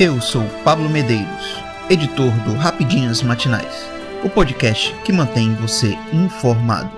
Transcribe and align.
Eu 0.00 0.20
sou 0.20 0.44
Pablo 0.62 0.88
Medeiros, 0.88 1.56
editor 1.90 2.30
do 2.44 2.54
Rapidinhas 2.54 3.20
Matinais, 3.20 3.74
o 4.24 4.30
podcast 4.30 4.94
que 5.02 5.10
mantém 5.12 5.52
você 5.56 5.88
informado. 6.12 6.88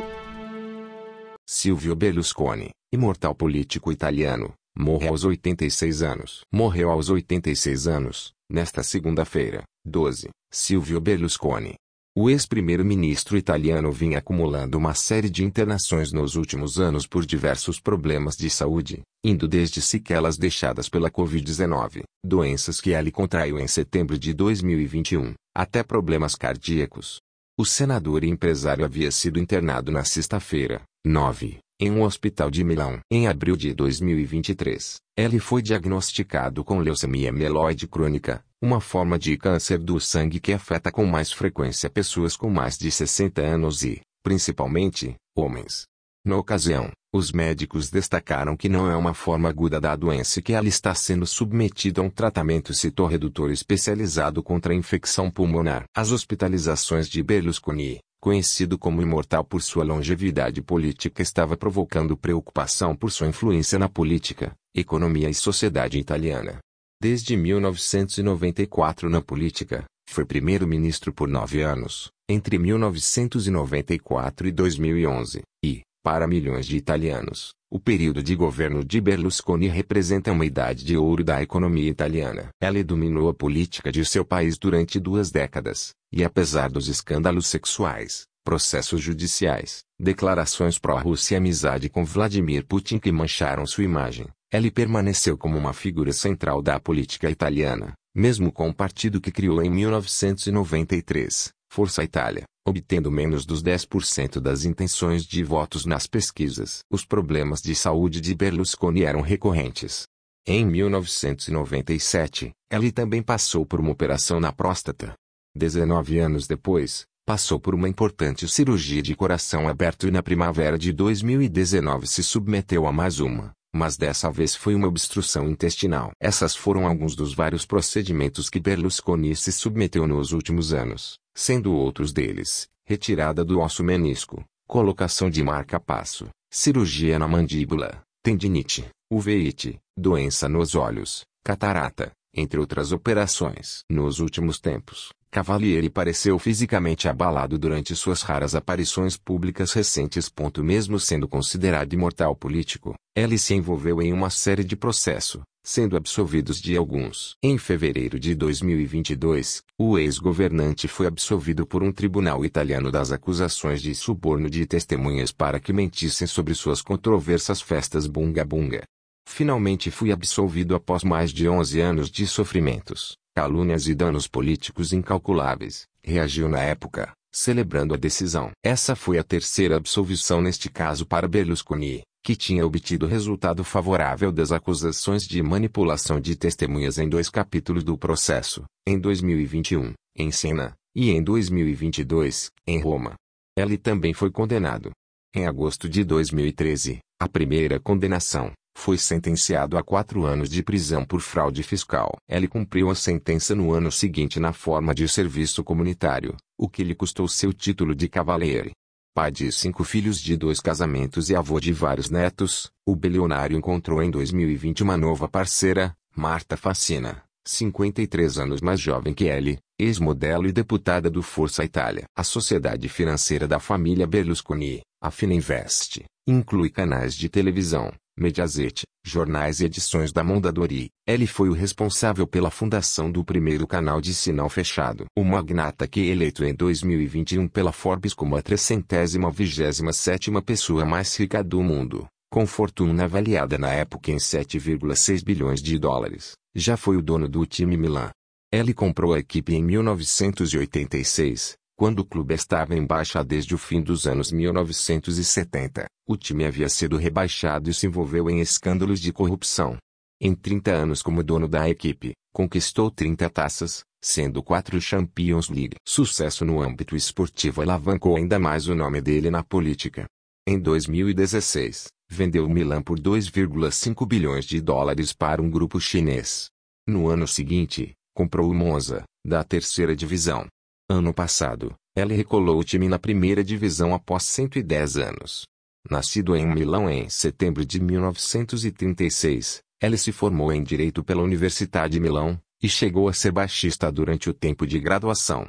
Silvio 1.49 1.97
Berlusconi, 1.97 2.69
imortal 2.93 3.35
político 3.35 3.91
italiano, 3.91 4.53
morreu 4.77 5.13
aos 5.13 5.25
86 5.25 6.03
anos. 6.03 6.41
Morreu 6.53 6.91
aos 6.91 7.09
86 7.09 7.87
anos, 7.87 8.33
nesta 8.53 8.83
segunda-feira, 8.83 9.63
12, 9.83 10.29
Silvio 10.53 11.01
Berlusconi, 11.01 11.77
o 12.17 12.29
ex-primeiro-ministro 12.29 13.37
italiano 13.37 13.93
vinha 13.93 14.19
acumulando 14.19 14.77
uma 14.77 14.95
série 14.95 15.31
de 15.31 15.45
internações 15.45 16.13
nos 16.13 16.35
últimos 16.35 16.79
anos 16.79 17.07
por 17.07 17.25
diversos 17.25 17.79
problemas 17.79 18.37
de 18.37 18.51
saúde, 18.51 19.03
indo 19.25 19.47
desde 19.47 19.81
sequelas 19.81 20.37
deixadas 20.37 20.89
pela 20.89 21.09
Covid-19, 21.09 22.03
doenças 22.25 22.81
que 22.81 22.91
ele 22.91 23.13
contraiu 23.13 23.61
em 23.61 23.69
setembro 23.69 24.19
de 24.19 24.35
2021, 24.35 25.35
até 25.57 25.85
problemas 25.85 26.35
cardíacos. 26.35 27.21
O 27.57 27.65
senador 27.65 28.25
e 28.25 28.29
empresário 28.29 28.85
havia 28.85 29.13
sido 29.13 29.39
internado 29.39 29.93
na 29.93 30.03
sexta-feira, 30.03 30.83
9, 31.07 31.59
em 31.81 31.91
um 31.91 32.03
hospital 32.03 32.51
de 32.51 32.63
Milão. 32.63 33.01
Em 33.11 33.27
abril 33.27 33.57
de 33.57 33.73
2023, 33.73 34.97
ele 35.17 35.39
foi 35.39 35.63
diagnosticado 35.63 36.63
com 36.63 36.79
leucemia 36.79 37.33
mieloide 37.33 37.89
crônica, 37.89 38.45
uma 38.63 38.83
forma 38.83 39.19
de 39.19 39.35
câncer 39.39 39.79
do 39.79 39.99
sangue 39.99 40.39
que 40.39 40.53
afeta 40.53 40.93
com 40.93 41.07
mais 41.07 41.33
frequência 41.33 41.89
pessoas 41.89 42.37
com 42.37 42.51
mais 42.51 42.77
de 42.77 42.91
60 42.91 43.41
anos 43.41 43.83
e, 43.83 44.03
principalmente, 44.23 45.15
homens. 45.35 45.85
Na 46.23 46.37
ocasião, 46.37 46.91
os 47.15 47.33
médicos 47.33 47.89
destacaram 47.89 48.55
que 48.55 48.69
não 48.69 48.91
é 48.91 48.95
uma 48.95 49.15
forma 49.15 49.49
aguda 49.49 49.81
da 49.81 49.97
doença 49.97 50.39
e 50.39 50.43
que 50.43 50.53
ela 50.53 50.69
está 50.69 50.95
sendo 50.95 51.27
submetida 51.27 52.03
a 52.03 52.05
um 52.05 52.11
tratamento 52.11 52.75
citorredutor 52.75 53.51
especializado 53.51 54.43
contra 54.43 54.75
a 54.75 54.77
infecção 54.77 55.31
pulmonar. 55.31 55.85
As 55.97 56.13
hospitalizações 56.13 57.09
de 57.09 57.23
Berlusconi, 57.23 58.01
conhecido 58.21 58.79
como 58.79 59.01
imortal 59.01 59.43
por 59.43 59.63
sua 59.63 59.83
longevidade 59.83 60.61
política, 60.61 61.23
estava 61.23 61.57
provocando 61.57 62.17
preocupação 62.17 62.95
por 62.95 63.11
sua 63.11 63.27
influência 63.27 63.79
na 63.79 63.89
política, 63.89 64.55
economia 64.75 65.31
e 65.31 65.35
sociedade 65.35 65.99
italiana. 65.99 66.59
Desde 67.03 67.35
1994 67.37 69.09
na 69.09 69.23
política, 69.23 69.85
foi 70.09 70.25
primeiro-ministro 70.25 71.13
por 71.13 71.29
nove 71.29 71.63
anos, 71.63 72.11
entre 72.29 72.59
1994 72.59 74.49
e 74.49 74.53
2011, 74.53 75.41
e, 75.65 75.81
para 76.03 76.27
milhões 76.27 76.67
de 76.67 76.77
italianos, 76.77 77.53
o 77.71 77.79
período 77.79 78.23
de 78.23 78.35
governo 78.35 78.85
de 78.85 79.01
Berlusconi 79.01 79.69
representa 79.69 80.33
uma 80.33 80.45
idade 80.45 80.85
de 80.85 80.97
ouro 80.97 81.23
da 81.23 81.41
economia 81.41 81.89
italiana. 81.89 82.49
Ele 82.61 82.83
dominou 82.83 83.29
a 83.29 83.35
política 83.35 83.93
de 83.93 84.05
seu 84.05 84.25
país 84.25 84.59
durante 84.59 84.99
duas 84.99 85.31
décadas, 85.31 85.93
e 86.13 86.25
apesar 86.25 86.71
dos 86.71 86.89
escândalos 86.89 87.47
sexuais, 87.47 88.27
processos 88.45 89.01
judiciais, 89.01 89.85
declarações 89.99 90.79
pró-Rússia 90.79 91.35
e 91.35 91.39
amizade 91.39 91.89
com 91.89 92.05
Vladimir 92.05 92.67
Putin 92.67 92.99
que 92.99 93.13
mancharam 93.13 93.67
sua 93.67 93.85
imagem, 93.85 94.27
ele 94.53 94.71
permaneceu 94.71 95.39
como 95.39 95.57
uma 95.57 95.73
figura 95.73 96.13
central 96.13 96.61
da 96.61 96.81
política 96.81 97.31
italiana, 97.31 97.93
mesmo 98.15 98.51
com 98.51 98.69
o 98.69 98.75
partido 98.75 99.21
que 99.21 99.31
criou 99.31 99.63
em 99.63 99.71
1993, 99.71 101.53
Força 101.73 102.03
Itália, 102.03 102.43
obtendo 102.67 103.13
menos 103.13 103.47
dos 103.47 103.63
10% 103.63 104.41
das 104.41 104.65
intenções 104.65 105.25
de 105.25 105.45
votos 105.45 105.87
nas 105.87 106.09
pesquisas. 106.09 106.81
Os 106.91 107.05
problemas 107.05 107.63
de 107.63 107.77
saúde 107.77 108.21
de 108.21 108.35
Berlusconi 108.35 109.05
eram 109.05 109.21
recorrentes. 109.21 110.03
Em 110.45 110.67
1997, 110.67 112.51
ele 112.73 112.91
também 112.91 113.23
passou 113.23 113.65
por 113.65 113.79
uma 113.79 113.93
operação 113.93 114.41
na 114.41 114.51
próstata. 114.51 115.15
19 115.55 116.19
anos 116.19 116.47
depois, 116.47 117.05
passou 117.27 117.59
por 117.59 117.75
uma 117.75 117.89
importante 117.89 118.49
cirurgia 118.49 119.03
de 119.03 119.15
coração 119.15 119.69
aberto 119.69 120.09
e 120.09 120.11
na 120.11 120.23
primavera 120.23 120.79
de 120.79 120.93
2019 120.93 122.07
se 122.07 122.23
submeteu 122.23 122.87
a 122.87 122.93
mais 122.93 123.21
uma 123.21 123.53
mas 123.73 123.97
dessa 123.97 124.31
vez 124.31 124.55
foi 124.55 124.75
uma 124.75 124.89
obstrução 124.89 125.49
intestinal. 125.49 126.11
Essas 126.21 126.57
foram 126.57 126.87
alguns 126.87 127.15
dos 127.15 127.35
vários 127.35 127.65
procedimentos 127.65 128.51
que 128.51 128.61
Berlusconi 128.61 129.35
se 129.37 129.53
submeteu 129.53 130.07
nos 130.07 130.33
últimos 130.33 130.73
anos, 130.73 131.19
sendo 131.35 131.73
outros 131.73 132.13
deles, 132.13 132.69
retirada 132.85 133.45
do 133.45 133.61
osso 133.61 133.85
menisco, 133.85 134.45
colocação 134.67 135.31
de 135.31 135.43
marca-passo, 135.43 136.29
cirurgia 136.51 137.19
na 137.19 137.29
mandíbula, 137.29 138.03
tendinite, 138.23 138.89
uveíte, 139.11 139.79
doença 139.97 140.49
nos 140.49 140.75
olhos, 140.75 141.23
catarata, 141.45 142.11
entre 142.35 142.59
outras 142.59 142.93
operações. 142.93 143.83
Nos 143.89 144.19
últimos 144.19 144.59
tempos, 144.59 145.11
Cavalieri 145.33 145.89
pareceu 145.89 146.37
fisicamente 146.41 147.09
abalado 147.09 147.57
durante 147.57 147.95
suas 147.95 148.21
raras 148.23 148.57
aparições 148.57 149.17
públicas 149.17 149.73
recentes. 149.73 150.29
Mesmo 150.61 150.99
sendo 150.99 151.29
considerado 151.29 151.93
imortal 151.93 152.35
político, 152.35 152.97
ele 153.15 153.39
se 153.39 153.55
envolveu 153.55 154.03
em 154.03 154.13
uma 154.13 154.29
série 154.29 154.65
de 154.65 154.75
processos, 154.75 155.41
sendo 155.65 155.97
absolvidos 155.97 156.61
de 156.61 156.77
alguns. 156.77 157.37
Em 157.41 157.57
fevereiro 157.59 158.19
de 158.19 158.35
2022, 158.35 159.63
o 159.79 159.97
ex-governante 159.97 160.89
foi 160.89 161.07
absolvido 161.07 161.65
por 161.65 161.85
um 161.85 161.93
tribunal 161.93 162.45
italiano 162.45 162.91
das 162.91 163.13
acusações 163.13 163.81
de 163.81 163.95
suborno 163.95 164.51
de 164.51 164.67
testemunhas 164.67 165.31
para 165.31 165.61
que 165.61 165.73
mentissem 165.73 166.27
sobre 166.27 166.55
suas 166.55 166.83
controversas 166.83 167.61
festas 167.61 168.09
bunga 168.09 168.45
bunga. 168.45 168.83
Finalmente 169.29 169.93
fui 169.93 170.11
absolvido 170.11 170.75
após 170.75 171.05
mais 171.05 171.31
de 171.31 171.49
11 171.49 171.79
anos 171.79 172.11
de 172.11 172.27
sofrimentos 172.27 173.20
calúnias 173.35 173.87
e 173.89 173.95
danos 173.95 174.27
políticos 174.27 174.93
incalculáveis, 174.93 175.87
reagiu 176.03 176.49
na 176.49 176.61
época, 176.61 177.13
celebrando 177.33 177.95
a 177.95 177.97
decisão. 177.97 178.51
Essa 178.65 178.97
foi 178.97 179.19
a 179.19 179.25
terceira 179.25 179.77
absolvição 179.77 180.41
neste 180.41 180.69
caso 180.69 181.07
para 181.07 181.29
Berlusconi, 181.29 182.03
que 182.23 182.37
tinha 182.37 182.67
obtido 182.67 183.07
resultado 183.07 183.65
favorável 183.65 184.31
das 184.31 184.53
acusações 184.53 185.25
de 185.25 185.43
manipulação 185.43 186.21
de 186.21 186.37
testemunhas 186.37 186.99
em 186.99 187.09
dois 187.09 187.29
capítulos 187.31 187.83
do 187.83 187.97
processo, 187.97 188.65
em 188.87 188.99
2021, 188.99 189.95
em 190.17 190.31
Siena, 190.31 190.75
e 190.95 191.11
em 191.11 191.23
2022, 191.23 192.51
em 192.67 192.81
Roma. 192.81 193.15
Ele 193.57 193.79
também 193.79 194.13
foi 194.13 194.31
condenado. 194.31 194.91
Em 195.35 195.47
agosto 195.47 195.89
de 195.89 196.03
2013, 196.03 196.99
a 197.21 197.29
primeira 197.29 197.79
condenação, 197.79 198.53
foi 198.81 198.97
sentenciado 198.97 199.77
a 199.77 199.83
quatro 199.83 200.25
anos 200.25 200.49
de 200.49 200.63
prisão 200.63 201.05
por 201.05 201.21
fraude 201.21 201.63
fiscal. 201.63 202.17
Ele 202.27 202.49
cumpriu 202.49 202.89
a 202.89 202.95
sentença 202.95 203.55
no 203.55 203.73
ano 203.75 203.93
seguinte 203.93 204.41
na 204.41 204.55
forma 204.55 204.95
de 204.95 205.07
serviço 205.07 205.63
comunitário, 205.63 206.35
o 206.59 206.67
que 206.67 206.83
lhe 206.83 206.95
custou 206.95 207.29
seu 207.29 207.53
título 207.53 207.95
de 207.95 208.09
cavaleiro. 208.09 208.71
Pai 209.15 209.31
de 209.31 209.53
cinco 209.53 209.85
filhos 209.85 210.19
de 210.19 210.35
dois 210.35 210.61
casamentos 210.61 211.29
e 211.29 211.37
avô 211.37 211.61
de 211.61 211.75
vários 211.75 212.09
netos, 212.09 212.71
o 212.87 212.97
bilionário 212.97 213.55
encontrou 213.55 214.03
em 214.03 214.11
2020 214.11 214.83
uma 214.83 214.97
nova 214.97 215.29
parceira, 215.29 215.95
Marta 216.17 216.57
Facina, 216.57 217.23
53 217.47 218.39
anos 218.39 218.63
mais 218.63 218.81
jovem 218.81 219.13
que 219.13 219.25
ele, 219.25 219.59
ex-modelo 219.79 220.47
e 220.47 220.53
deputada 220.53 221.11
do 221.11 221.23
Força 221.23 221.63
Itália. 221.63 222.05
A 222.17 222.25
sociedade 222.25 222.89
financeira 222.89 223.47
da 223.47 223.59
família 223.59 224.07
Berlusconi, 224.07 224.81
a 225.03 225.11
Fininvest, 225.11 226.03
inclui 226.27 226.71
canais 226.71 227.15
de 227.15 227.29
televisão, 227.29 227.93
Mediaset, 228.21 228.83
jornais 229.03 229.61
e 229.61 229.65
edições 229.65 230.13
da 230.13 230.23
Mondadori. 230.23 230.91
Ele 231.07 231.27
foi 231.27 231.49
o 231.49 231.55
responsável 231.55 232.27
pela 232.27 232.51
fundação 232.51 233.11
do 233.11 233.25
primeiro 233.25 233.67
canal 233.67 233.99
de 233.99 234.13
sinal 234.13 234.51
fechado. 234.51 235.07
O 235.17 235.25
magnata 235.25 235.89
que 235.89 236.01
eleito 236.01 236.45
em 236.45 236.55
2021 236.55 237.49
pela 237.49 237.73
Forbes 237.73 238.13
como 238.13 238.37
a 238.37 238.43
327 238.43 240.31
pessoa 240.45 240.85
mais 240.85 241.19
rica 241.19 241.43
do 241.43 241.63
mundo, 241.63 242.07
com 242.31 242.47
fortuna 242.47 243.05
avaliada 243.05 243.57
na 243.57 243.73
época 243.73 244.11
em 244.11 244.17
7,6 244.17 245.25
bilhões 245.25 245.63
de 245.63 245.79
dólares, 245.79 246.33
já 246.55 246.77
foi 246.77 246.99
o 246.99 247.03
dono 247.03 247.27
do 247.27 247.47
time 247.47 247.79
Milan. 247.79 248.11
Ele 248.53 248.75
comprou 248.75 249.15
a 249.15 249.19
equipe 249.19 249.55
em 249.55 249.63
1986, 249.63 251.57
quando 251.81 252.01
o 252.01 252.05
clube 252.05 252.35
estava 252.35 252.77
em 252.77 252.85
baixa 252.85 253.25
desde 253.25 253.55
o 253.55 253.59
fim 253.59 253.81
dos 253.81 254.07
anos 254.07 254.31
1970, 254.31 255.87
o 256.07 256.15
time 256.15 256.45
havia 256.45 256.69
sido 256.69 256.99
rebaixado 256.99 257.71
e 257.71 257.73
se 257.73 257.87
envolveu 257.87 258.29
em 258.29 258.39
escândalos 258.39 259.01
de 259.01 259.11
corrupção. 259.11 259.79
Em 260.21 260.35
30 260.35 260.73
anos 260.73 261.01
como 261.01 261.23
dono 261.23 261.49
da 261.49 261.71
equipe, 261.71 262.13
conquistou 262.35 262.91
30 262.91 263.31
taças, 263.31 263.81
sendo 263.99 264.43
quatro 264.43 264.79
Champions 264.79 265.49
League. 265.49 265.77
Sucesso 265.89 266.45
no 266.45 266.61
âmbito 266.61 266.95
esportivo 266.95 267.63
alavancou 267.63 268.15
ainda 268.15 268.39
mais 268.39 268.69
o 268.69 268.75
nome 268.75 269.01
dele 269.01 269.31
na 269.31 269.43
política. 269.43 270.05
Em 270.47 270.61
2016, 270.61 271.87
vendeu 272.11 272.45
o 272.45 272.51
Milan 272.51 272.83
por 272.83 273.01
2,5 273.01 274.07
bilhões 274.07 274.45
de 274.45 274.61
dólares 274.61 275.15
para 275.15 275.41
um 275.41 275.49
grupo 275.49 275.81
chinês. 275.81 276.51
No 276.87 277.09
ano 277.09 277.27
seguinte, 277.27 277.95
comprou 278.15 278.51
o 278.51 278.55
Monza, 278.55 279.05
da 279.27 279.43
terceira 279.43 279.97
divisão, 279.97 280.47
Ano 280.93 281.15
passado, 281.15 281.73
ele 281.95 282.15
recolou 282.15 282.59
o 282.59 282.65
time 282.65 282.89
na 282.89 282.99
primeira 282.99 283.45
divisão 283.45 283.95
após 283.95 284.25
110 284.25 284.97
anos. 284.97 285.45
Nascido 285.89 286.35
em 286.35 286.45
Milão 286.45 286.91
em 286.91 287.09
setembro 287.09 287.65
de 287.65 287.81
1936, 287.81 289.61
ele 289.81 289.97
se 289.97 290.11
formou 290.11 290.53
em 290.53 290.65
Direito 290.65 291.05
pela 291.05 291.23
Universidade 291.23 291.93
de 291.93 292.01
Milão, 292.01 292.37
e 292.61 292.69
chegou 292.69 293.09
a 293.09 293.13
ser 293.13 293.31
baixista 293.31 293.89
durante 293.93 294.29
o 294.29 294.35
tempo 294.35 294.67
de 294.67 294.81
graduação. 294.81 295.47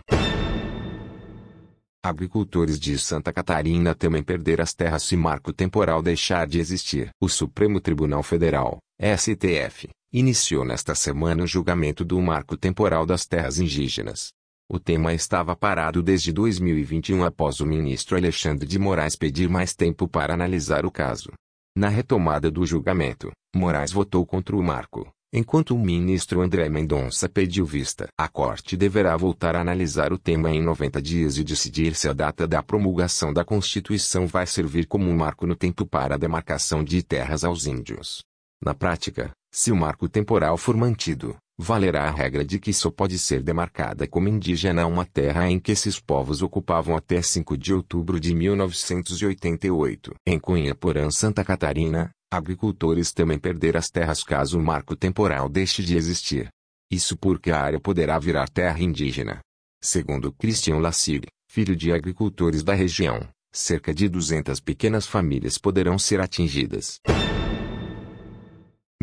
Agricultores 2.06 2.80
de 2.80 3.00
Santa 3.00 3.34
Catarina 3.34 3.96
temem 3.96 4.22
perder 4.22 4.62
as 4.62 4.76
terras 4.76 5.02
se 5.02 5.18
marco 5.18 5.52
temporal 5.52 6.04
deixar 6.04 6.46
de 6.46 6.60
existir. 6.60 7.10
O 7.20 7.28
Supremo 7.28 7.82
Tribunal 7.82 8.22
Federal, 8.22 8.78
STF, 9.18 9.90
iniciou 10.14 10.64
nesta 10.64 10.94
semana 10.94 11.42
o 11.42 11.48
julgamento 11.48 12.06
do 12.06 12.22
marco 12.22 12.56
temporal 12.56 13.08
das 13.08 13.26
terras 13.26 13.58
indígenas. 13.58 14.30
O 14.74 14.80
tema 14.80 15.14
estava 15.14 15.54
parado 15.54 16.02
desde 16.02 16.32
2021 16.32 17.26
após 17.26 17.60
o 17.60 17.66
ministro 17.66 18.16
Alexandre 18.16 18.66
de 18.66 18.80
Moraes 18.80 19.18
pedir 19.18 19.50
mais 19.50 19.76
tempo 19.76 20.08
para 20.08 20.34
analisar 20.34 20.86
o 20.86 20.92
caso. 20.92 21.30
Na 21.78 21.90
retomada 21.90 22.50
do 22.50 22.66
julgamento, 22.66 23.34
Moraes 23.54 23.92
votou 23.92 24.26
contra 24.26 24.56
o 24.56 24.64
marco, 24.64 25.12
enquanto 25.34 25.76
o 25.76 25.78
ministro 25.78 26.40
André 26.40 26.70
Mendonça 26.70 27.28
pediu 27.28 27.66
vista. 27.66 28.08
A 28.18 28.30
corte 28.30 28.78
deverá 28.78 29.18
voltar 29.18 29.58
a 29.58 29.60
analisar 29.60 30.14
o 30.14 30.18
tema 30.18 30.50
em 30.50 30.64
90 30.64 31.02
dias 31.02 31.38
e 31.38 31.44
decidir 31.44 31.94
se 31.94 32.08
a 32.08 32.14
data 32.14 32.48
da 32.48 32.64
promulgação 32.64 33.34
da 33.34 33.44
Constituição 33.44 34.26
vai 34.26 34.48
servir 34.48 34.88
como 34.88 35.06
um 35.06 35.14
marco 35.14 35.46
no 35.46 35.54
tempo 35.54 35.86
para 35.86 36.16
a 36.16 36.18
demarcação 36.18 36.82
de 36.82 37.04
terras 37.04 37.44
aos 37.44 37.66
índios. 37.66 38.24
Na 38.64 38.74
prática, 38.74 39.32
se 39.52 39.70
o 39.70 39.76
marco 39.76 40.08
temporal 40.08 40.56
for 40.56 40.78
mantido, 40.78 41.36
valerá 41.62 42.06
a 42.06 42.12
regra 42.12 42.44
de 42.44 42.60
que 42.60 42.74
só 42.74 42.90
pode 42.90 43.20
ser 43.20 43.44
demarcada 43.44 44.08
como 44.08 44.28
indígena 44.28 44.88
uma 44.88 45.06
terra 45.06 45.50
em 45.50 45.60
que 45.60 45.72
esses 45.72 46.00
povos 46.00 46.42
ocupavam 46.42 46.98
até 46.98 47.22
5 47.22 47.56
de 47.56 47.72
outubro 47.72 48.20
de 48.20 48.34
1988. 48.34 50.16
Em 50.26 50.40
Cunha 50.40 50.74
Porã, 50.74 51.12
Santa 51.12 51.46
Catarina, 51.46 52.10
agricultores 52.34 53.14
temem 53.14 53.38
perder 53.38 53.78
as 53.78 53.90
terras 53.90 54.24
caso 54.24 54.58
o 54.58 54.62
marco 54.62 54.96
temporal 54.96 55.48
deixe 55.48 55.84
de 55.84 55.96
existir. 55.96 56.50
Isso 56.90 57.16
porque 57.16 57.52
a 57.52 57.62
área 57.62 57.80
poderá 57.80 58.18
virar 58.18 58.50
terra 58.50 58.82
indígena. 58.82 59.40
Segundo 59.80 60.32
Christian 60.34 60.78
Lassig, 60.78 61.28
filho 61.48 61.76
de 61.76 61.92
agricultores 61.92 62.64
da 62.64 62.74
região, 62.74 63.28
cerca 63.54 63.94
de 63.94 64.10
200 64.10 64.60
pequenas 64.60 65.06
famílias 65.06 65.58
poderão 65.60 66.00
ser 66.00 66.20
atingidas. 66.20 67.00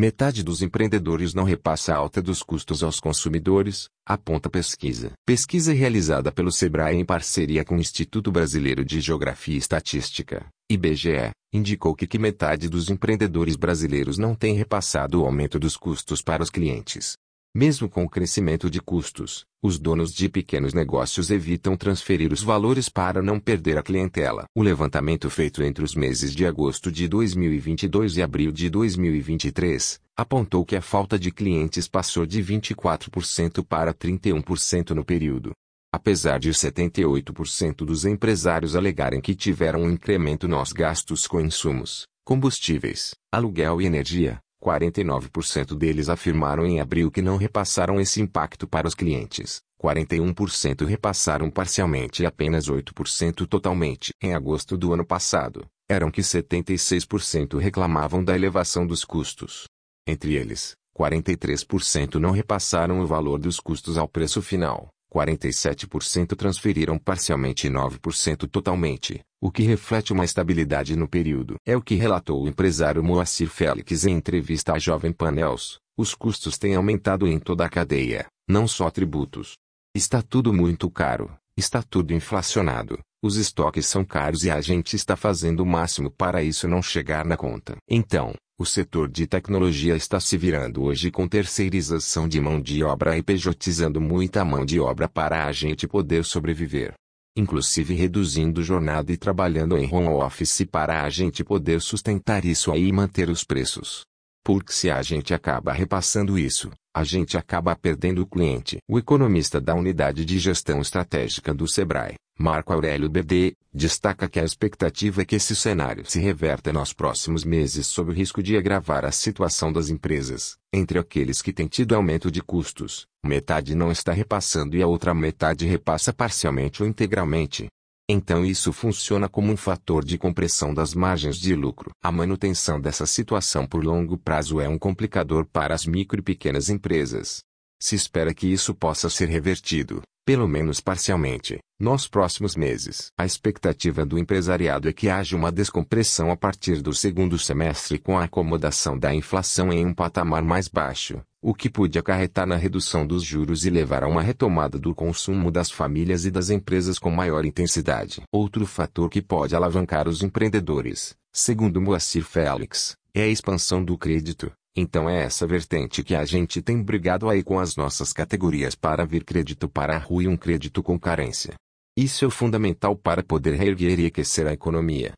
Metade 0.00 0.44
dos 0.44 0.62
empreendedores 0.62 1.34
não 1.34 1.42
repassa 1.42 1.92
a 1.92 1.96
alta 1.96 2.22
dos 2.22 2.40
custos 2.40 2.84
aos 2.84 3.00
consumidores, 3.00 3.88
aponta 4.06 4.48
pesquisa. 4.48 5.10
Pesquisa 5.26 5.72
realizada 5.72 6.30
pelo 6.30 6.52
Sebrae 6.52 6.96
em 6.96 7.04
parceria 7.04 7.64
com 7.64 7.74
o 7.74 7.80
Instituto 7.80 8.30
Brasileiro 8.30 8.84
de 8.84 9.00
Geografia 9.00 9.56
e 9.56 9.58
Estatística, 9.58 10.46
IBGE, 10.70 11.32
indicou 11.52 11.96
que, 11.96 12.06
que 12.06 12.16
metade 12.16 12.68
dos 12.68 12.88
empreendedores 12.90 13.56
brasileiros 13.56 14.18
não 14.18 14.36
tem 14.36 14.54
repassado 14.54 15.20
o 15.20 15.26
aumento 15.26 15.58
dos 15.58 15.76
custos 15.76 16.22
para 16.22 16.44
os 16.44 16.48
clientes. 16.48 17.14
Mesmo 17.60 17.88
com 17.88 18.04
o 18.04 18.08
crescimento 18.08 18.70
de 18.70 18.80
custos, 18.80 19.44
os 19.60 19.80
donos 19.80 20.14
de 20.14 20.28
pequenos 20.28 20.72
negócios 20.72 21.28
evitam 21.28 21.76
transferir 21.76 22.32
os 22.32 22.40
valores 22.40 22.88
para 22.88 23.20
não 23.20 23.40
perder 23.40 23.76
a 23.76 23.82
clientela. 23.82 24.44
O 24.56 24.62
levantamento 24.62 25.28
feito 25.28 25.60
entre 25.64 25.82
os 25.82 25.92
meses 25.96 26.32
de 26.32 26.46
agosto 26.46 26.92
de 26.92 27.08
2022 27.08 28.16
e 28.16 28.22
abril 28.22 28.52
de 28.52 28.70
2023 28.70 29.98
apontou 30.16 30.64
que 30.64 30.76
a 30.76 30.80
falta 30.80 31.18
de 31.18 31.32
clientes 31.32 31.88
passou 31.88 32.24
de 32.24 32.40
24% 32.40 33.66
para 33.66 33.92
31% 33.92 34.90
no 34.90 35.04
período. 35.04 35.50
Apesar 35.92 36.38
de 36.38 36.50
78% 36.50 37.78
dos 37.78 38.04
empresários 38.04 38.76
alegarem 38.76 39.20
que 39.20 39.34
tiveram 39.34 39.82
um 39.82 39.90
incremento 39.90 40.46
nos 40.46 40.72
gastos 40.72 41.26
com 41.26 41.40
insumos, 41.40 42.06
combustíveis, 42.24 43.16
aluguel 43.32 43.82
e 43.82 43.86
energia, 43.86 44.38
49% 44.62 45.76
deles 45.76 46.08
afirmaram 46.08 46.66
em 46.66 46.80
abril 46.80 47.10
que 47.10 47.22
não 47.22 47.36
repassaram 47.36 48.00
esse 48.00 48.20
impacto 48.20 48.66
para 48.66 48.88
os 48.88 48.94
clientes. 48.94 49.60
41% 49.80 50.84
repassaram 50.84 51.50
parcialmente 51.50 52.22
e 52.22 52.26
apenas 52.26 52.68
8% 52.68 53.46
totalmente. 53.46 54.12
Em 54.20 54.34
agosto 54.34 54.76
do 54.76 54.92
ano 54.92 55.06
passado, 55.06 55.64
eram 55.88 56.10
que 56.10 56.20
76% 56.20 57.58
reclamavam 57.58 58.22
da 58.24 58.34
elevação 58.34 58.86
dos 58.86 59.04
custos. 59.04 59.66
Entre 60.06 60.34
eles, 60.34 60.72
43% 60.98 62.16
não 62.16 62.32
repassaram 62.32 63.00
o 63.00 63.06
valor 63.06 63.38
dos 63.38 63.60
custos 63.60 63.96
ao 63.96 64.08
preço 64.08 64.42
final, 64.42 64.88
47% 65.12 66.36
transferiram 66.36 66.98
parcialmente 66.98 67.66
e 67.66 67.70
9% 67.70 68.48
totalmente, 68.48 69.20
o 69.40 69.50
que 69.50 69.62
reflete 69.62 70.12
uma 70.12 70.24
estabilidade 70.24 70.96
no 70.96 71.08
período. 71.08 71.56
É 71.66 71.76
o 71.76 71.82
que 71.82 71.94
relatou 71.94 72.42
o 72.42 72.48
empresário 72.48 73.02
Moacir 73.02 73.48
Félix 73.48 74.04
em 74.04 74.12
entrevista 74.12 74.74
à 74.74 74.78
Jovem 74.78 75.12
Panels. 75.12 75.78
Os 75.96 76.14
custos 76.14 76.58
têm 76.58 76.74
aumentado 76.74 77.26
em 77.26 77.38
toda 77.38 77.64
a 77.64 77.68
cadeia, 77.68 78.26
não 78.48 78.68
só 78.68 78.90
tributos. 78.90 79.56
Está 79.94 80.22
tudo 80.22 80.52
muito 80.52 80.90
caro, 80.90 81.30
está 81.56 81.82
tudo 81.82 82.12
inflacionado, 82.12 82.98
os 83.20 83.36
estoques 83.36 83.84
são 83.86 84.04
caros 84.04 84.44
e 84.44 84.50
a 84.50 84.60
gente 84.60 84.94
está 84.94 85.16
fazendo 85.16 85.60
o 85.60 85.66
máximo 85.66 86.08
para 86.08 86.40
isso 86.40 86.68
não 86.68 86.80
chegar 86.80 87.24
na 87.24 87.36
conta. 87.36 87.76
Então, 87.90 88.32
o 88.58 88.66
setor 88.66 89.08
de 89.08 89.26
tecnologia 89.26 89.94
está 89.94 90.18
se 90.18 90.36
virando 90.36 90.82
hoje 90.82 91.10
com 91.10 91.28
terceirização 91.28 92.28
de 92.28 92.40
mão 92.40 92.60
de 92.60 92.82
obra 92.82 93.16
e 93.16 93.22
pejotizando 93.22 94.00
muita 94.00 94.44
mão 94.44 94.64
de 94.64 94.80
obra 94.80 95.08
para 95.08 95.46
a 95.46 95.52
gente 95.52 95.86
poder 95.86 96.24
sobreviver 96.24 96.92
inclusive 97.38 97.94
reduzindo 97.94 98.64
jornada 98.64 99.12
e 99.12 99.16
trabalhando 99.16 99.78
em 99.78 99.88
home 99.92 100.08
office 100.08 100.64
para 100.68 101.04
a 101.04 101.08
gente 101.08 101.44
poder 101.44 101.80
sustentar 101.80 102.44
isso 102.44 102.72
aí 102.72 102.88
e 102.88 102.92
manter 102.92 103.30
os 103.30 103.44
preços. 103.44 104.02
Porque 104.44 104.72
se 104.72 104.90
a 104.90 105.00
gente 105.02 105.32
acaba 105.32 105.72
repassando 105.72 106.36
isso, 106.36 106.70
a 106.94 107.04
gente 107.04 107.38
acaba 107.38 107.76
perdendo 107.76 108.22
o 108.22 108.26
cliente. 108.26 108.78
O 108.90 108.98
economista 108.98 109.60
da 109.60 109.74
Unidade 109.74 110.24
de 110.24 110.38
Gestão 110.38 110.80
Estratégica 110.80 111.54
do 111.54 111.68
Sebrae, 111.68 112.16
Marco 112.40 112.72
Aurélio 112.72 113.08
BD, 113.08 113.56
destaca 113.74 114.28
que 114.28 114.38
a 114.38 114.44
expectativa 114.44 115.22
é 115.22 115.24
que 115.24 115.34
esse 115.34 115.56
cenário 115.56 116.08
se 116.08 116.20
reverta 116.20 116.72
nos 116.72 116.92
próximos 116.92 117.42
meses 117.42 117.88
sob 117.88 118.12
o 118.12 118.14
risco 118.14 118.40
de 118.40 118.56
agravar 118.56 119.04
a 119.04 119.10
situação 119.10 119.72
das 119.72 119.88
empresas. 119.88 120.56
Entre 120.72 121.00
aqueles 121.00 121.42
que 121.42 121.52
têm 121.52 121.66
tido 121.66 121.96
aumento 121.96 122.30
de 122.30 122.40
custos, 122.40 123.08
metade 123.26 123.74
não 123.74 123.90
está 123.90 124.12
repassando 124.12 124.76
e 124.76 124.82
a 124.82 124.86
outra 124.86 125.12
metade 125.12 125.66
repassa 125.66 126.12
parcialmente 126.12 126.80
ou 126.80 126.88
integralmente. 126.88 127.66
Então 128.08 128.44
isso 128.44 128.72
funciona 128.72 129.28
como 129.28 129.52
um 129.52 129.56
fator 129.56 130.04
de 130.04 130.16
compressão 130.16 130.72
das 130.72 130.94
margens 130.94 131.36
de 131.36 131.56
lucro. 131.56 131.90
A 132.00 132.12
manutenção 132.12 132.80
dessa 132.80 133.04
situação 133.04 133.66
por 133.66 133.84
longo 133.84 134.16
prazo 134.16 134.60
é 134.60 134.68
um 134.68 134.78
complicador 134.78 135.44
para 135.44 135.74
as 135.74 135.84
micro 135.84 136.20
e 136.20 136.22
pequenas 136.22 136.68
empresas. 136.68 137.40
Se 137.80 137.96
espera 137.96 138.32
que 138.32 138.46
isso 138.46 138.74
possa 138.74 139.10
ser 139.10 139.28
revertido, 139.28 140.02
pelo 140.28 140.46
menos 140.46 140.78
parcialmente, 140.78 141.58
nos 141.80 142.06
próximos 142.06 142.54
meses. 142.54 143.10
A 143.16 143.24
expectativa 143.24 144.04
do 144.04 144.18
empresariado 144.18 144.86
é 144.86 144.92
que 144.92 145.08
haja 145.08 145.34
uma 145.34 145.50
descompressão 145.50 146.30
a 146.30 146.36
partir 146.36 146.82
do 146.82 146.92
segundo 146.92 147.38
semestre 147.38 147.98
com 147.98 148.18
a 148.18 148.24
acomodação 148.24 148.98
da 148.98 149.14
inflação 149.14 149.72
em 149.72 149.86
um 149.86 149.94
patamar 149.94 150.42
mais 150.42 150.68
baixo, 150.68 151.22
o 151.42 151.54
que 151.54 151.70
pode 151.70 151.98
acarretar 151.98 152.46
na 152.46 152.56
redução 152.56 153.06
dos 153.06 153.22
juros 153.22 153.64
e 153.64 153.70
levar 153.70 154.02
a 154.02 154.06
uma 154.06 154.20
retomada 154.20 154.78
do 154.78 154.94
consumo 154.94 155.50
das 155.50 155.70
famílias 155.70 156.26
e 156.26 156.30
das 156.30 156.50
empresas 156.50 156.98
com 156.98 157.10
maior 157.10 157.46
intensidade. 157.46 158.20
Outro 158.30 158.66
fator 158.66 159.08
que 159.08 159.22
pode 159.22 159.56
alavancar 159.56 160.06
os 160.06 160.22
empreendedores, 160.22 161.16
segundo 161.32 161.80
Moacir 161.80 162.22
Félix, 162.22 162.94
é 163.14 163.22
a 163.22 163.28
expansão 163.28 163.82
do 163.82 163.96
crédito. 163.96 164.52
Então 164.76 165.08
é 165.08 165.24
essa 165.24 165.46
vertente 165.46 166.02
que 166.04 166.14
a 166.14 166.24
gente 166.24 166.62
tem 166.62 166.82
brigado 166.82 167.28
aí 167.28 167.42
com 167.42 167.58
as 167.58 167.76
nossas 167.76 168.12
categorias 168.12 168.74
para 168.74 169.04
vir 169.04 169.24
crédito 169.24 169.68
para 169.68 169.96
a 169.96 169.98
rua 169.98 170.24
e 170.24 170.28
um 170.28 170.36
crédito 170.36 170.82
com 170.82 170.98
carência. 170.98 171.54
Isso 171.96 172.24
é 172.24 172.30
fundamental 172.30 172.94
para 172.94 173.22
poder 173.22 173.54
reerguer 173.54 173.98
e 173.98 174.06
aquecer 174.06 174.46
a 174.46 174.52
economia. 174.52 175.12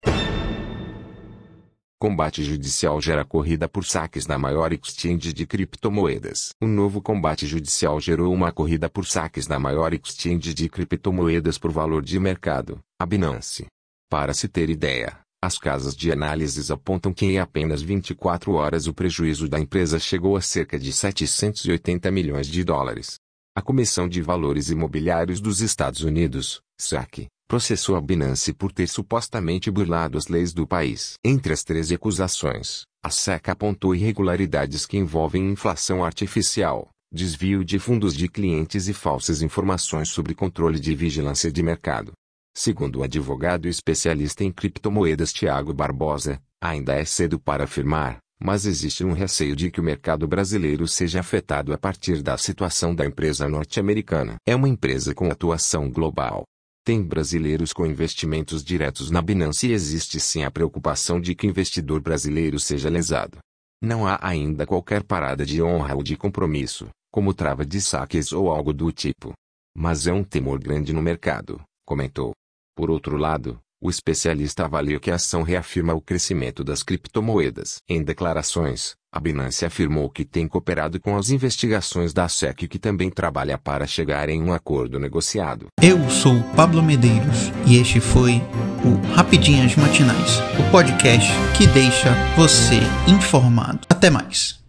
Combate 2.02 2.42
judicial 2.42 2.98
gera 2.98 3.26
corrida 3.26 3.68
por 3.68 3.84
saques 3.84 4.26
na 4.26 4.38
maior 4.38 4.72
exchange 4.72 5.34
de 5.34 5.46
criptomoedas. 5.46 6.54
O 6.58 6.66
novo 6.66 7.02
combate 7.02 7.46
judicial 7.46 8.00
gerou 8.00 8.32
uma 8.32 8.50
corrida 8.50 8.88
por 8.88 9.04
saques 9.04 9.46
na 9.46 9.58
maior 9.58 9.92
exchange 9.92 10.54
de 10.54 10.66
criptomoedas 10.70 11.58
por 11.58 11.70
valor 11.70 12.02
de 12.02 12.18
mercado, 12.18 12.78
a 12.98 13.04
Binance. 13.04 13.66
Para 14.08 14.32
se 14.32 14.48
ter 14.48 14.70
ideia, 14.70 15.18
as 15.42 15.56
casas 15.56 15.96
de 15.96 16.12
análises 16.12 16.70
apontam 16.70 17.14
que 17.14 17.24
em 17.24 17.38
apenas 17.38 17.80
24 17.80 18.52
horas 18.52 18.86
o 18.86 18.92
prejuízo 18.92 19.48
da 19.48 19.58
empresa 19.58 19.98
chegou 19.98 20.36
a 20.36 20.42
cerca 20.42 20.78
de 20.78 20.92
780 20.92 22.10
milhões 22.10 22.46
de 22.46 22.62
dólares. 22.62 23.14
A 23.56 23.62
Comissão 23.62 24.06
de 24.06 24.20
Valores 24.20 24.68
Imobiliários 24.68 25.40
dos 25.40 25.62
Estados 25.62 26.02
Unidos, 26.02 26.60
SEC, 26.78 27.26
processou 27.48 27.96
a 27.96 28.00
Binance 28.00 28.52
por 28.52 28.70
ter 28.70 28.86
supostamente 28.86 29.70
burlado 29.70 30.18
as 30.18 30.28
leis 30.28 30.52
do 30.52 30.66
país. 30.66 31.14
Entre 31.24 31.54
as 31.54 31.64
13 31.64 31.94
acusações, 31.94 32.82
a 33.02 33.08
SEC 33.08 33.48
apontou 33.48 33.94
irregularidades 33.94 34.84
que 34.84 34.98
envolvem 34.98 35.50
inflação 35.50 36.04
artificial, 36.04 36.90
desvio 37.10 37.64
de 37.64 37.78
fundos 37.78 38.14
de 38.14 38.28
clientes 38.28 38.88
e 38.88 38.92
falsas 38.92 39.40
informações 39.40 40.10
sobre 40.10 40.34
controle 40.34 40.78
de 40.78 40.94
vigilância 40.94 41.50
de 41.50 41.62
mercado. 41.62 42.12
Segundo 42.54 43.00
o 43.00 43.02
advogado 43.02 43.68
especialista 43.68 44.44
em 44.44 44.50
criptomoedas 44.50 45.32
Tiago 45.32 45.72
Barbosa, 45.72 46.40
ainda 46.60 46.94
é 46.94 47.04
cedo 47.04 47.38
para 47.38 47.64
afirmar, 47.64 48.18
mas 48.42 48.64
existe 48.64 49.04
um 49.04 49.12
receio 49.12 49.54
de 49.54 49.70
que 49.70 49.80
o 49.80 49.84
mercado 49.84 50.26
brasileiro 50.26 50.88
seja 50.88 51.20
afetado 51.20 51.72
a 51.72 51.78
partir 51.78 52.22
da 52.22 52.36
situação 52.38 52.94
da 52.94 53.04
empresa 53.04 53.48
norte-americana. 53.48 54.36
É 54.46 54.56
uma 54.56 54.68
empresa 54.68 55.14
com 55.14 55.30
atuação 55.30 55.90
global. 55.90 56.44
Tem 56.84 57.02
brasileiros 57.02 57.72
com 57.72 57.84
investimentos 57.84 58.64
diretos 58.64 59.10
na 59.10 59.20
Binance 59.20 59.68
e 59.68 59.72
existe 59.72 60.18
sim 60.18 60.42
a 60.42 60.50
preocupação 60.50 61.20
de 61.20 61.34
que 61.34 61.46
investidor 61.46 62.00
brasileiro 62.00 62.58
seja 62.58 62.88
lesado. 62.88 63.38
Não 63.82 64.06
há 64.06 64.18
ainda 64.22 64.66
qualquer 64.66 65.02
parada 65.02 65.44
de 65.44 65.62
honra 65.62 65.94
ou 65.94 66.02
de 66.02 66.16
compromisso, 66.16 66.88
como 67.12 67.34
trava 67.34 67.64
de 67.64 67.80
saques 67.80 68.32
ou 68.32 68.50
algo 68.50 68.72
do 68.72 68.90
tipo. 68.90 69.32
Mas 69.76 70.06
é 70.06 70.12
um 70.12 70.24
temor 70.24 70.58
grande 70.58 70.92
no 70.92 71.02
mercado, 71.02 71.60
comentou. 71.86 72.32
Por 72.80 72.90
outro 72.90 73.18
lado, 73.18 73.58
o 73.78 73.90
especialista 73.90 74.64
avalia 74.64 74.98
que 74.98 75.10
a 75.10 75.16
ação 75.16 75.42
reafirma 75.42 75.92
o 75.92 76.00
crescimento 76.00 76.64
das 76.64 76.82
criptomoedas. 76.82 77.76
Em 77.86 78.02
declarações, 78.02 78.94
a 79.12 79.20
Binance 79.20 79.66
afirmou 79.66 80.08
que 80.08 80.24
tem 80.24 80.48
cooperado 80.48 80.98
com 80.98 81.14
as 81.14 81.28
investigações 81.28 82.14
da 82.14 82.26
SEC 82.26 82.66
que 82.66 82.78
também 82.78 83.10
trabalha 83.10 83.58
para 83.58 83.86
chegar 83.86 84.30
em 84.30 84.42
um 84.42 84.50
acordo 84.50 84.98
negociado. 84.98 85.66
Eu 85.82 86.08
sou 86.08 86.42
Pablo 86.56 86.82
Medeiros 86.82 87.52
e 87.66 87.76
este 87.76 88.00
foi 88.00 88.40
o 88.82 89.14
Rapidinhas 89.14 89.76
Matinais, 89.76 90.38
o 90.58 90.70
podcast 90.70 91.30
que 91.58 91.66
deixa 91.66 92.14
você 92.34 92.80
informado. 93.06 93.80
Até 93.90 94.08
mais. 94.08 94.59